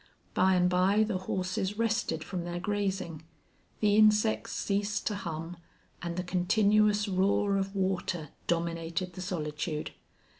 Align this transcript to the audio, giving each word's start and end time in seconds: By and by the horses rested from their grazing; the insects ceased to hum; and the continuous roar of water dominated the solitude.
By 0.33 0.55
and 0.55 0.67
by 0.67 1.03
the 1.03 1.19
horses 1.29 1.77
rested 1.77 2.23
from 2.23 2.43
their 2.43 2.59
grazing; 2.59 3.21
the 3.81 3.97
insects 3.97 4.51
ceased 4.51 5.05
to 5.05 5.13
hum; 5.15 5.57
and 6.01 6.17
the 6.17 6.23
continuous 6.23 7.07
roar 7.07 7.55
of 7.55 7.75
water 7.75 8.29
dominated 8.47 9.13
the 9.13 9.21
solitude. 9.21 9.91